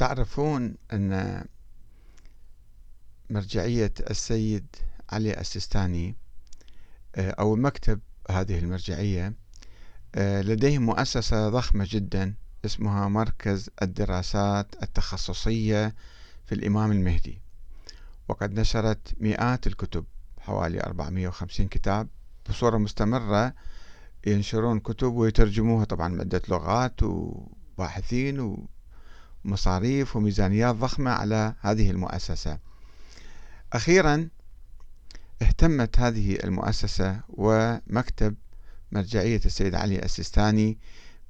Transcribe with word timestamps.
تعرفون 0.00 0.74
أن 0.92 1.44
مرجعية 3.30 3.92
السيد 4.10 4.66
علي 5.10 5.40
السيستاني 5.40 6.16
آه، 7.16 7.30
أو 7.30 7.56
مكتب 7.56 8.00
هذه 8.30 8.58
المرجعية 8.58 9.34
آه، 10.14 10.42
لديهم 10.42 10.82
مؤسسة 10.82 11.48
ضخمة 11.48 11.86
جدا 11.90 12.34
اسمها 12.64 13.08
مركز 13.08 13.70
الدراسات 13.82 14.74
التخصصية 14.82 15.94
في 16.46 16.54
الإمام 16.54 16.92
المهدي. 16.92 17.42
وقد 18.28 18.60
نشرت 18.60 19.14
مئات 19.20 19.66
الكتب 19.66 20.04
حوالي 20.38 20.80
450 20.80 21.68
كتاب 21.68 22.08
بصورة 22.48 22.78
مستمرة 22.78 23.54
ينشرون 24.26 24.80
كتب 24.80 25.12
ويترجموها 25.12 25.84
طبعا 25.84 26.08
مدة 26.08 26.42
لغات 26.48 27.02
وباحثين 27.02 28.66
ومصاريف 29.44 30.16
وميزانيات 30.16 30.74
ضخمة 30.74 31.10
على 31.10 31.54
هذه 31.60 31.90
المؤسسة. 31.90 32.58
أخيرا 33.72 34.28
اهتمت 35.42 35.98
هذه 35.98 36.38
المؤسسة 36.44 37.20
ومكتب 37.28 38.34
مرجعية 38.92 39.40
السيد 39.46 39.74
علي 39.74 39.98
السيستاني 39.98 40.78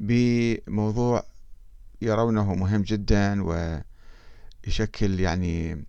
بموضوع 0.01 1.25
يرونه 2.03 2.55
مهم 2.55 2.83
جدا 2.83 3.43
ويشكل 4.67 5.21
يعني 5.21 5.85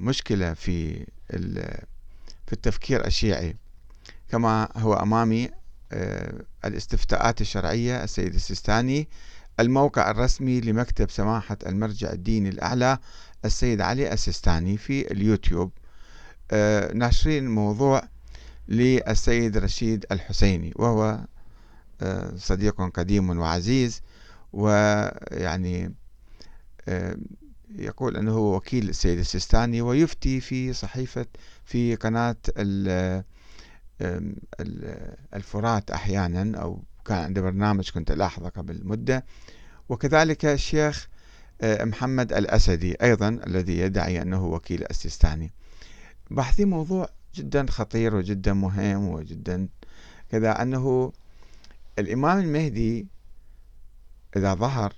مشكلة 0.00 0.54
في 0.54 1.06
في 2.46 2.52
التفكير 2.52 3.06
الشيعي. 3.06 3.56
كما 4.28 4.68
هو 4.76 4.94
أمامي 4.94 5.50
آه، 5.92 6.44
الاستفتاءات 6.64 7.40
الشرعية 7.40 8.04
السيد 8.04 8.34
السيستاني 8.34 9.08
الموقع 9.60 10.10
الرسمي 10.10 10.60
لمكتب 10.60 11.10
سماحة 11.10 11.58
المرجع 11.66 12.12
الديني 12.12 12.48
الأعلى 12.48 12.98
السيد 13.44 13.80
علي 13.80 14.12
السيستاني 14.12 14.76
في 14.76 15.12
اليوتيوب. 15.12 15.70
آه، 16.50 16.92
ناشرين 16.92 17.48
موضوع 17.48 18.02
للسيد 18.68 19.56
رشيد 19.56 20.06
الحسيني 20.12 20.72
وهو 20.76 21.20
آه، 22.02 22.32
صديق 22.36 22.82
قديم 22.82 23.38
وعزيز 23.38 24.02
ويعني 24.52 25.94
يقول 27.78 28.16
أنه 28.16 28.32
هو 28.32 28.56
وكيل 28.56 28.88
السيد 28.88 29.18
السيستاني 29.18 29.82
ويفتي 29.82 30.40
في 30.40 30.72
صحيفة 30.72 31.26
في 31.64 31.94
قناة 31.94 32.36
الفرات 35.34 35.90
أحيانا 35.90 36.58
أو 36.60 36.82
كان 37.04 37.18
عنده 37.18 37.40
برنامج 37.40 37.90
كنت 37.90 38.10
ألاحظه 38.10 38.48
قبل 38.48 38.80
مدة. 38.84 39.24
وكذلك 39.88 40.44
الشيخ 40.44 41.08
آه، 41.60 41.84
محمد 41.84 42.32
الأسدي 42.32 42.94
أيضا 43.02 43.28
الذي 43.28 43.78
يدعي 43.78 44.22
أنه 44.22 44.44
وكيل 44.44 44.84
السيستاني. 44.90 45.52
باحثين 46.30 46.68
موضوع 46.68 47.08
جدا 47.34 47.66
خطير 47.68 48.16
وجدا 48.16 48.52
مهم 48.52 49.08
وجدا 49.08 49.68
كذا 50.30 50.62
أنه 50.62 51.12
الإمام 51.98 52.38
المهدي 52.38 53.06
إذا 54.36 54.54
ظهر 54.54 54.94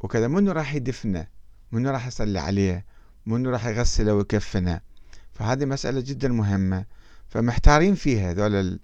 وكذا 0.00 0.28
منو 0.28 0.52
راح 0.52 0.74
يدفنه؟ 0.74 1.26
منو 1.72 1.90
راح 1.90 2.06
يصلي 2.06 2.38
عليه؟ 2.38 2.84
منو 3.26 3.50
راح 3.50 3.66
يغسله 3.66 4.14
ويكفنه؟ 4.14 4.80
فهذه 5.32 5.64
مسألة 5.64 6.00
جدا 6.00 6.28
مهمة. 6.28 6.84
فمحتارين 7.28 7.94
فيها 7.94 8.30
هذول 8.30 8.80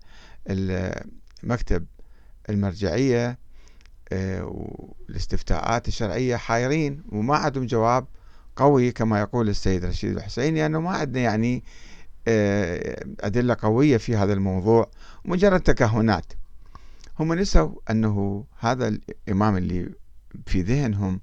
المكتب 0.49 1.87
المرجعية 2.51 3.39
آه، 4.13 4.45
والاستفتاءات 5.09 5.89
الشرعية 5.89 6.37
حايرين 6.37 7.03
وما 7.13 7.37
عندهم 7.37 7.67
جواب 7.67 8.07
قوي 8.57 8.93
كما 8.93 9.21
يقول 9.21 9.49
السيد 9.49 9.85
رشيد 9.85 10.17
الحسيني 10.17 10.59
يعني 10.59 10.79
ما 10.79 10.91
عندنا 10.91 11.23
يعني 11.23 11.65
آه، 12.29 13.05
أدلة 13.21 13.57
قوية 13.63 13.97
في 13.97 14.17
هذا 14.17 14.33
الموضوع 14.33 14.91
مجرد 15.25 15.61
تكهنات. 15.61 16.33
هم 17.19 17.35
نسوا 17.35 17.71
أنه 17.91 18.45
هذا 18.59 18.89
الإمام 18.89 19.57
اللي 19.57 19.93
في 20.47 20.63
ذهنهم 20.63 21.21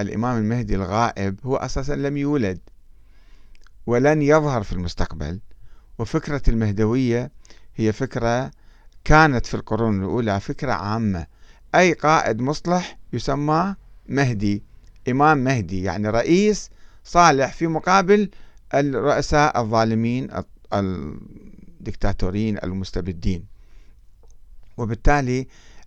الإمام 0.00 0.38
المهدي 0.38 0.74
الغائب 0.74 1.40
هو 1.44 1.56
أساسا 1.56 1.92
لم 1.92 2.16
يولد 2.16 2.58
ولن 3.86 4.22
يظهر 4.22 4.62
في 4.62 4.72
المستقبل 4.72 5.40
وفكرة 5.98 6.42
المهدوية 6.48 7.30
هي 7.76 7.92
فكرة 7.92 8.50
كانت 9.04 9.46
في 9.46 9.54
القرون 9.54 9.98
الأولى 9.98 10.40
فكرة 10.40 10.72
عامة. 10.72 11.26
أي 11.74 11.92
قائد 11.92 12.40
مصلح 12.40 12.98
يسمى 13.12 13.74
مهدي 14.08 14.62
إمام 15.08 15.38
مهدي 15.38 15.82
يعني 15.82 16.08
رئيس 16.08 16.70
صالح 17.04 17.52
في 17.52 17.66
مقابل 17.66 18.30
الرؤساء 18.74 19.60
الظالمين 19.60 20.28
الدكتاتورين 20.72 22.58
المستبدين. 22.64 23.44
وبالتالي 24.76 25.46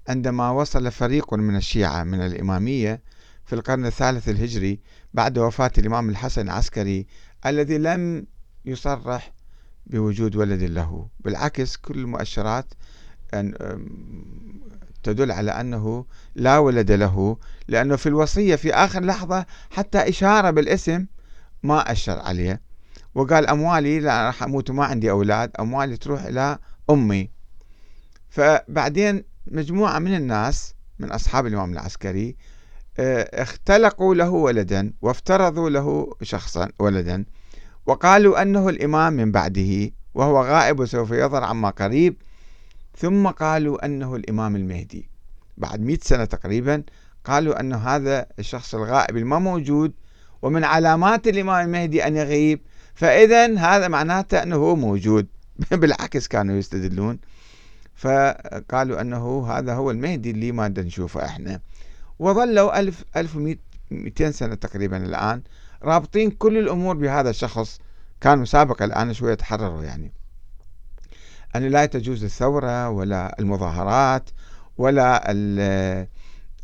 عندما 0.10 0.50
وصل 0.50 0.92
فريق 0.92 1.34
من 1.34 1.56
الشيعة 1.56 2.04
من 2.04 2.22
الإمامية 2.22 3.02
في 3.46 3.54
القرن 3.54 3.86
الثالث 3.86 4.30
الهجري 4.30 4.80
بعد 5.14 5.38
وفاة 5.38 5.72
الإمام 5.78 6.10
الحسن 6.10 6.42
العسكري 6.42 7.08
الذي 7.46 7.78
لم 7.78 8.26
يصرح 8.66 9.32
بوجود 9.88 10.36
ولد 10.36 10.64
له. 10.64 11.08
بالعكس 11.20 11.78
كل 11.78 12.00
المؤشرات 12.00 12.74
تدل 15.04 15.32
على 15.32 15.52
أنه 15.52 16.06
لا 16.36 16.58
ولد 16.58 16.92
له 16.92 17.38
لأنه 17.68 17.96
في 17.96 18.10
الوصية 18.10 18.56
في 18.56 18.74
آخر 18.74 19.04
لحظة 19.04 19.46
حتى 19.70 19.98
إشارة 20.10 20.50
بالاسم 20.52 21.06
ما 21.64 21.92
أشر 21.92 22.20
عليه. 22.20 22.62
وقال 23.16 23.48
أموالي 23.48 24.00
لا 24.00 24.26
راح 24.26 24.44
أموت 24.44 24.70
وما 24.70 24.86
عندي 24.86 25.12
أولاد 25.12 25.52
أموالي 25.60 25.98
تروح 25.98 26.24
إلى 26.24 26.58
أمي. 26.90 27.30
فبعدين 28.30 29.24
مجموعة 29.48 30.00
من 30.00 30.16
الناس 30.16 30.74
من 31.00 31.12
أصحاب 31.12 31.46
الإمام 31.46 31.74
العسكري 31.74 32.36
آه، 33.00 33.42
اختلقوا 33.42 34.16
له 34.16 34.30
ولدا 34.30 34.94
وافترضوا 35.02 35.70
له 35.70 36.16
شخصا 36.22 36.70
ولدا. 36.80 37.26
وقالوا 37.86 38.42
أنه 38.42 38.70
الإمام 38.70 39.14
من 39.14 39.32
بعده 39.32 39.92
وهو 40.14 40.44
غائب 40.44 40.80
وسوف 40.80 41.12
يظهر 41.12 41.44
عما 41.44 41.70
قريب. 41.70 42.16
ثم 42.98 43.28
قالوا 43.28 43.86
أنه 43.86 44.16
الإمام 44.16 44.56
المهدي. 44.56 45.10
بعد 45.58 45.82
مئة 45.82 46.00
سنة 46.02 46.26
تقريبا 46.26 46.84
قالوا 47.26 47.60
أن 47.60 47.74
هذا 47.74 48.26
الشخص 48.40 48.76
الغائب 48.76 49.18
الما 49.18 49.40
موجود 49.40 49.94
ومن 50.42 50.64
علامات 50.64 51.28
الإمام 51.28 51.66
المهدي 51.66 52.08
أن 52.08 52.16
يغيب. 52.16 52.62
فإذا 52.94 53.58
هذا 53.58 53.88
معناته 53.88 54.44
أنه 54.44 54.56
هو 54.56 54.76
موجود. 54.76 55.28
بالعكس 55.72 56.28
كانوا 56.28 56.56
يستدلون. 56.56 57.20
فقالوا 57.96 59.02
أنه 59.02 59.48
هذا 59.48 59.74
هو 59.74 59.92
المهدي 59.92 60.32
اللي 60.32 60.52
ما 60.52 60.68
نشوفه 60.68 61.26
إحنا. 61.26 61.62
وظلوا 62.20 62.80
ألف 62.80 63.04
ألف 63.18 63.36
ومئتين 63.36 64.32
سنة 64.32 64.56
تقريبا 64.56 64.98
الآن. 64.98 65.42
رابطين 65.84 66.32
كل 66.32 66.58
الأمور 66.58 66.96
بهذا 66.96 67.30
الشخص 67.30 67.80
كانوا 68.22 68.46
سابقا 68.46 68.86
الآن 68.86 69.14
شوية 69.14 69.34
تحرروا 69.34 69.84
يعني. 69.84 70.12
أن 71.56 71.68
لا 71.68 71.86
تجوز 71.86 72.24
الثورة 72.24 72.90
ولا 72.90 73.36
المظاهرات 73.40 74.30
ولا 74.78 75.24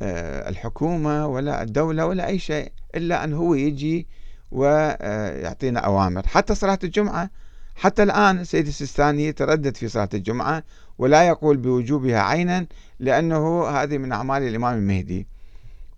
آه، 0.01 0.49
الحكومة 0.49 1.27
ولا 1.27 1.61
الدولة 1.61 2.05
ولا 2.05 2.27
أي 2.27 2.39
شيء 2.39 2.71
إلا 2.95 3.23
أن 3.23 3.33
هو 3.33 3.53
يجي 3.53 4.07
ويعطينا 4.51 5.79
أوامر. 5.79 6.27
حتى 6.27 6.55
صلاة 6.55 6.79
الجمعة 6.83 7.29
حتى 7.75 8.03
الآن 8.03 8.39
السيد 8.39 8.67
السيستاني 8.67 9.27
يتردد 9.27 9.77
في 9.77 9.87
صلاة 9.87 10.09
الجمعة 10.13 10.63
ولا 10.97 11.27
يقول 11.27 11.57
بوجوبها 11.57 12.19
عينا 12.19 12.65
لأنه 12.99 13.67
هذه 13.67 13.97
من 13.97 14.11
أعمال 14.11 14.43
الإمام 14.43 14.77
المهدي. 14.77 15.27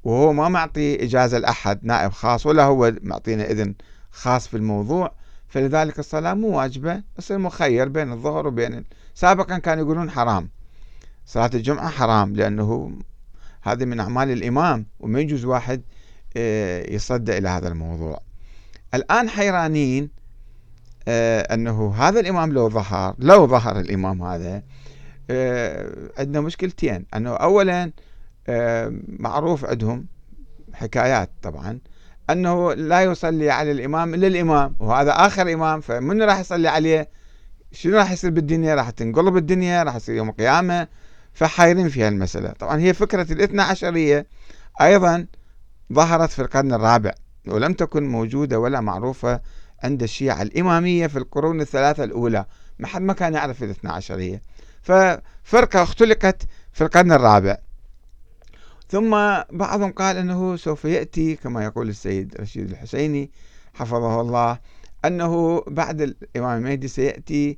وهو 0.09 0.33
ما 0.33 0.49
معطي 0.49 1.03
إجازة 1.03 1.37
لأحد 1.37 1.79
نائب 1.83 2.11
خاص 2.11 2.45
ولا 2.45 2.63
هو 2.63 2.93
معطينا 3.01 3.51
إذن 3.51 3.75
خاص 4.11 4.47
في 4.47 4.57
الموضوع. 4.57 5.11
فلذلك 5.47 5.99
الصلاة 5.99 6.33
مو 6.33 6.47
واجبة 6.57 7.03
يصير 7.19 7.37
مخير 7.37 7.87
بين 7.87 8.11
الظهر 8.11 8.47
وبين 8.47 8.85
سابقا 9.15 9.57
كانوا 9.57 9.83
يقولون 9.83 10.09
حرام. 10.09 10.49
صلاة 11.25 11.49
الجمعة 11.53 11.89
حرام 11.89 12.35
لأنه 12.35 12.97
هذه 13.61 13.85
من 13.85 13.99
أعمال 13.99 14.31
الإمام 14.31 14.85
وما 14.99 15.19
يجوز 15.19 15.45
واحد 15.45 15.81
آه، 16.37 16.93
يصدى 16.93 17.37
إلى 17.37 17.49
هذا 17.49 17.67
الموضوع. 17.67 18.21
الآن 18.93 19.29
حيرانين 19.29 20.09
آه، 21.07 21.41
أنه 21.41 21.93
هذا 21.95 22.19
الإمام 22.19 22.53
لو 22.53 22.69
ظهر 22.69 23.15
لو 23.19 23.47
ظهر 23.47 23.79
الإمام 23.79 24.23
هذا 24.23 24.63
آه، 25.29 26.09
عندنا 26.17 26.41
مشكلتين. 26.41 27.05
أنه 27.15 27.29
أولا 27.29 27.91
معروف 29.19 29.65
عندهم 29.65 30.05
حكايات 30.73 31.29
طبعا 31.41 31.79
أنه 32.29 32.73
لا 32.73 33.03
يصلي 33.03 33.51
على 33.51 33.71
الإمام 33.71 34.13
إلا 34.13 34.27
الإمام 34.27 34.75
وهذا 34.79 35.11
آخر 35.11 35.53
إمام 35.53 35.81
فمن 35.81 36.21
راح 36.21 36.39
يصلي 36.39 36.67
عليه؟ 36.67 37.09
شنو 37.71 37.97
راح 37.97 38.11
يصير 38.11 38.29
بالدنيا؟ 38.29 38.75
راح 38.75 38.89
تنقلب 38.89 39.37
الدنيا 39.37 39.83
راح 39.83 39.95
يصير 39.95 40.15
يوم 40.15 40.29
القيامة 40.29 40.87
فحايرين 41.33 41.89
في 41.89 42.07
المسألة 42.07 42.49
طبعا 42.49 42.79
هي 42.79 42.93
فكرة 42.93 43.33
الاثنى 43.33 43.61
عشرية 43.61 44.27
أيضا 44.81 45.25
ظهرت 45.93 46.29
في 46.29 46.41
القرن 46.41 46.73
الرابع 46.73 47.13
ولم 47.47 47.73
تكن 47.73 48.07
موجودة 48.07 48.59
ولا 48.59 48.81
معروفة 48.81 49.41
عند 49.83 50.03
الشيعة 50.03 50.41
الإمامية 50.41 51.07
في 51.07 51.17
القرون 51.17 51.61
الثلاثة 51.61 52.03
الأولى. 52.03 52.45
ما 52.79 52.87
حد 52.87 53.01
ما 53.01 53.13
كان 53.13 53.33
يعرف 53.33 53.63
الاثنى 53.63 53.91
عشرية. 53.91 54.41
ففرقة 54.81 55.83
اختلقت 55.83 56.43
في 56.73 56.83
القرن 56.83 57.11
الرابع. 57.11 57.57
ثم 58.89 59.09
بعضهم 59.51 59.91
قال 59.91 60.17
أنه 60.17 60.55
سوف 60.55 60.85
يأتي 60.85 61.35
كما 61.35 61.63
يقول 61.63 61.89
السيد 61.89 62.35
رشيد 62.39 62.71
الحسيني 62.71 63.31
حفظه 63.73 64.21
الله 64.21 64.59
أنه 65.05 65.63
بعد 65.67 66.01
الإمام 66.01 66.57
المهدي 66.57 66.87
سيأتي 66.87 67.57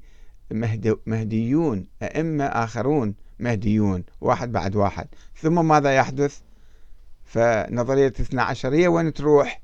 مهديون 1.05 1.87
أئمة 2.03 2.45
آخرون 2.45 3.15
مهديون 3.39 4.03
واحد 4.21 4.51
بعد 4.51 4.75
واحد. 4.75 5.07
ثم 5.35 5.67
ماذا 5.67 5.95
يحدث؟ 5.95 6.39
فنظرية 7.25 8.07
الاثنى 8.07 8.41
عشرية 8.41 8.87
وين 8.87 9.13
تروح؟ 9.13 9.61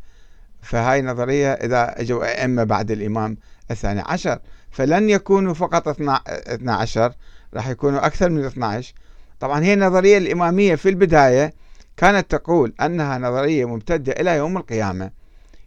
فهاي 0.62 1.02
نظرية 1.02 1.54
إذا 1.54 2.02
أجوا 2.02 2.26
أئمة 2.26 2.64
بعد 2.64 2.92
الإمام 2.92 3.38
الثاني 3.72 4.02
عشر. 4.06 4.40
فلن 4.72 5.10
يكونوا 5.10 5.54
فقط 5.54 5.88
12 5.88 7.14
راح 7.54 7.68
يكونوا 7.68 8.06
أكثر 8.06 8.30
من 8.30 8.46
12 8.46 8.94
طبعا 9.40 9.64
هي 9.64 9.74
النظرية 9.74 10.18
الإمامية 10.18 10.76
في 10.76 10.90
البداية 10.90 11.54
كانت 11.98 12.32
تقول 12.32 12.74
أنها 12.82 13.18
نظرية 13.18 13.66
ممتدة 13.66 14.12
إلى 14.12 14.36
يوم 14.36 14.58
القيامة. 14.58 15.12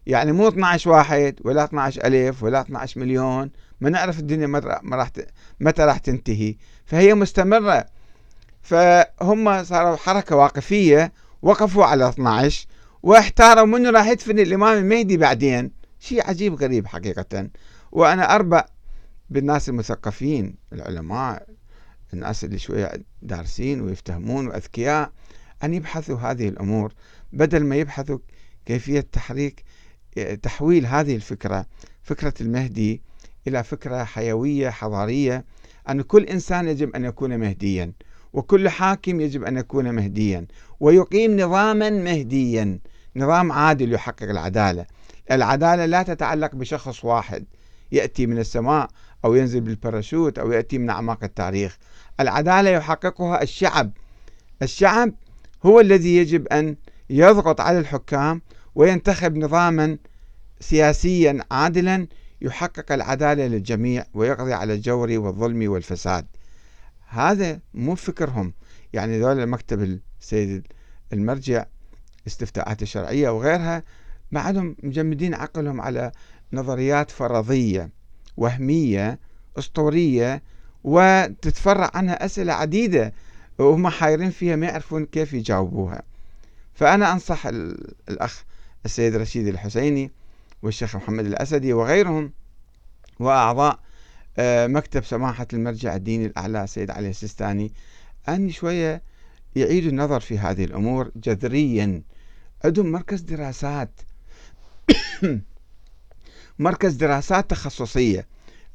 يعني 0.06 0.32
مو 0.32 0.48
12 0.48 0.90
واحد 0.90 1.40
ولا 1.44 1.64
12 1.64 2.04
ألف 2.04 2.42
ولا 2.42 2.60
12 2.60 3.00
مليون 3.00 3.50
ما 3.80 3.90
نعرف 3.90 4.18
الدنيا 4.18 4.46
متى 5.60 5.82
راح 5.82 5.98
تنتهي. 5.98 6.56
فهي 6.86 7.14
مستمرة. 7.14 7.86
فهم 8.62 9.64
صاروا 9.64 9.96
حركة 9.96 10.36
واقفية 10.36 11.12
وقفوا 11.42 11.84
على 11.84 12.08
12 12.08 12.66
واحتاروا 13.02 13.66
منه 13.66 13.90
راح 13.90 14.06
يدفن 14.06 14.38
الإمام 14.38 14.78
المهدي 14.78 15.16
بعدين. 15.16 15.70
شيء 16.00 16.28
عجيب 16.28 16.54
غريب 16.54 16.86
حقيقة. 16.86 17.48
وأنا 17.92 18.34
أربع 18.34 18.64
بالناس 19.30 19.68
المثقفين 19.68 20.54
العلماء 20.72 21.46
الناس 22.14 22.44
اللي 22.44 22.58
شوية 22.58 22.92
دارسين 23.22 23.80
ويفتهمون 23.80 24.46
وأذكياء 24.46 25.12
أن 25.64 25.74
يبحثوا 25.74 26.18
هذه 26.18 26.48
الأمور. 26.48 26.92
بدل 27.32 27.64
ما 27.64 27.76
يبحثوا 27.76 28.18
كيفية 28.66 29.00
تحريك 29.00 29.64
تحويل 30.42 30.86
هذه 30.86 31.16
الفكرة 31.16 31.66
فكرة 32.02 32.34
المهدي 32.40 33.02
إلى 33.48 33.64
فكرة 33.64 34.04
حيوية 34.04 34.70
حضارية 34.70 35.44
أن 35.88 36.02
كل 36.02 36.24
إنسان 36.24 36.68
يجب 36.68 36.94
أن 36.96 37.04
يكون 37.04 37.38
مهديا 37.38 37.92
وكل 38.32 38.68
حاكم 38.68 39.20
يجب 39.20 39.44
أن 39.44 39.56
يكون 39.56 39.94
مهديا 39.94 40.46
ويقيم 40.80 41.40
نظاما 41.40 41.90
مهديا. 41.90 42.78
نظام 43.16 43.52
عادل 43.52 43.92
يحقق 43.92 44.22
العدالة. 44.22 44.86
العدالة 45.30 45.86
لا 45.86 46.02
تتعلق 46.02 46.54
بشخص 46.54 47.04
واحد. 47.04 47.44
يأتي 47.92 48.26
من 48.26 48.38
السماء 48.38 48.88
أو 49.24 49.34
ينزل 49.34 49.60
بالباراشوت 49.60 50.38
أو 50.38 50.52
يأتي 50.52 50.78
من 50.78 50.90
أعماق 50.90 51.24
التاريخ. 51.24 51.78
العدالة 52.20 52.70
يحققها 52.70 53.42
الشعب. 53.42 53.92
الشعب 54.62 55.14
هو 55.66 55.80
الذي 55.80 56.16
يجب 56.16 56.46
أن 56.46 56.76
يضغط 57.10 57.60
على 57.60 57.78
الحكام 57.78 58.42
وينتخب 58.74 59.36
نظاما 59.36 59.98
سياسيا 60.60 61.44
عادلا 61.50 62.06
يحقق 62.40 62.92
العدالة 62.92 63.46
للجميع 63.46 64.04
ويقضي 64.14 64.52
على 64.52 64.74
الجور 64.74 65.10
والظلم 65.10 65.70
والفساد. 65.70 66.26
هذا 67.08 67.60
مو 67.74 67.94
فكرهم. 67.94 68.52
يعني 68.92 69.20
ذول 69.20 69.40
المكتب 69.40 70.00
السيد 70.20 70.66
المرجع 71.12 71.64
استفتاءات 72.26 72.82
الشرعية 72.82 73.30
وغيرها 73.30 73.82
بعدهم 74.32 74.76
مجمدين 74.82 75.34
عقلهم 75.34 75.80
على 75.80 76.12
نظريات 76.52 77.10
فرضية 77.10 77.90
وهمية 78.36 79.18
أسطورية 79.58 80.42
وتتفرع 80.84 81.90
عنها 81.94 82.24
أسئلة 82.24 82.52
عديدة 82.52 83.12
وهم 83.58 83.88
حايرين 83.88 84.30
فيها 84.30 84.56
ما 84.56 84.66
يعرفون 84.66 85.06
كيف 85.06 85.32
يجاوبوها. 85.32 86.02
فأنا 86.74 87.12
أنصح 87.12 87.46
الأخ 88.08 88.44
السيد 88.84 89.16
رشيد 89.16 89.46
الحسيني 89.46 90.10
والشيخ 90.62 90.96
محمد 90.96 91.26
الأسدي 91.26 91.72
وغيرهم 91.72 92.32
وأعضاء 93.18 93.78
آه، 94.38 94.66
مكتب 94.66 95.04
سماحة 95.04 95.46
المرجع 95.52 95.96
الديني 95.96 96.26
الأعلى 96.26 96.64
السيد 96.64 96.90
علي 96.90 97.10
السيستاني 97.10 97.72
أن 98.28 98.50
شوية 98.50 99.02
يعيدوا 99.56 99.90
النظر 99.90 100.20
في 100.20 100.38
هذه 100.38 100.64
الأمور 100.64 101.10
جذريا. 101.16 102.02
عندهم 102.64 102.92
مركز 102.92 103.20
دراسات. 103.20 103.90
مركز 106.60 106.94
دراسات 106.94 107.50
تخصصية. 107.50 108.26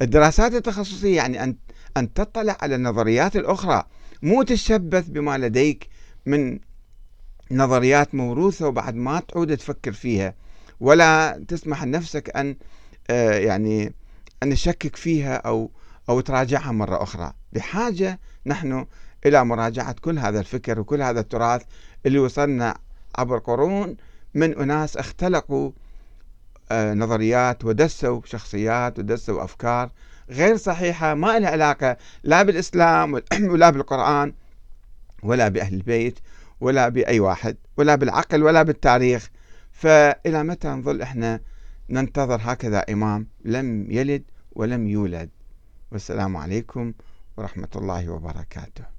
الدراسات 0.01 0.53
التخصصية 0.53 1.15
يعني 1.15 1.43
أن 1.43 1.55
أن 1.97 2.13
تطلع 2.13 2.57
على 2.61 2.75
النظريات 2.75 3.35
الأخرى 3.35 3.83
مو 4.23 4.43
تشبث 4.43 5.07
بما 5.07 5.37
لديك 5.37 5.89
من 6.25 6.59
نظريات 7.51 8.15
موروثة 8.15 8.67
وبعد 8.67 8.95
ما 8.95 9.19
تعود 9.19 9.57
تفكر 9.57 9.91
فيها 9.91 10.33
ولا 10.79 11.43
تسمح 11.47 11.83
لنفسك 11.83 12.37
أن 12.37 12.55
آه، 13.09 13.37
يعني 13.37 13.93
أن 14.43 14.49
نشكك 14.49 14.95
فيها 14.95 15.35
أو 15.35 15.71
أو 16.09 16.19
تراجعها 16.19 16.71
مرة 16.71 17.03
أخرى. 17.03 17.33
بحاجة 17.53 18.19
نحن 18.45 18.85
إلى 19.25 19.45
مراجعة 19.45 19.95
كل 20.01 20.19
هذا 20.19 20.39
الفكر 20.39 20.79
وكل 20.79 21.01
هذا 21.01 21.19
التراث 21.19 21.61
اللي 22.05 22.19
وصلنا 22.19 22.77
عبر 23.17 23.37
قرون 23.37 23.97
من 24.33 24.57
أناس 24.57 24.97
اختلقوا 24.97 25.71
نظريات 26.71 27.65
ودسوا 27.65 28.21
شخصيات 28.25 28.99
ودسوا 28.99 29.43
أفكار 29.43 29.91
غير 30.29 30.57
صحيحة 30.57 31.13
ما 31.13 31.39
لها 31.39 31.49
علاقة 31.49 31.97
لا 32.23 32.43
بالإسلام 32.43 33.13
ولا 33.51 33.69
بالقرآن 33.69 34.33
ولا 35.23 35.47
بأهل 35.47 35.73
البيت 35.73 36.19
ولا 36.61 36.89
بأي 36.89 37.19
واحد 37.19 37.57
ولا 37.77 37.95
بالعقل 37.95 38.43
ولا 38.43 38.63
بالتاريخ. 38.63 39.29
فإلى 39.71 40.43
متى 40.43 40.67
نظل 40.67 41.01
إحنا 41.01 41.39
ننتظر 41.89 42.39
هكذا 42.41 42.79
إمام 42.89 43.27
لم 43.45 43.91
يلد 43.91 44.23
ولم 44.51 44.87
يولد؟ 44.87 45.29
والسلام 45.91 46.37
عليكم 46.37 46.93
ورحمة 47.37 47.69
الله 47.75 48.09
وبركاته. 48.09 48.94